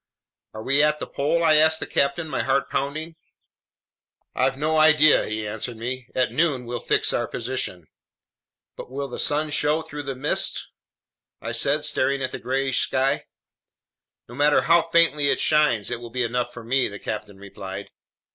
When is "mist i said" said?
10.17-11.83